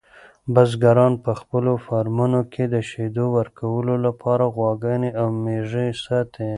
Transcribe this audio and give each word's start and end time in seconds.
بزګران 0.53 1.13
په 1.25 1.31
خپلو 1.39 1.71
فارمونو 1.85 2.41
کې 2.53 2.63
د 2.73 2.75
شیدو 2.89 3.25
ورکولو 3.37 3.93
لپاره 4.05 4.43
غواګانې 4.55 5.09
او 5.21 5.27
میږې 5.43 5.87
ساتي. 6.05 6.49